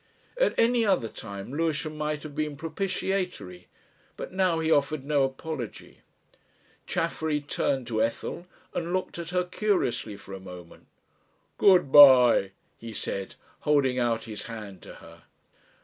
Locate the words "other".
0.83-1.07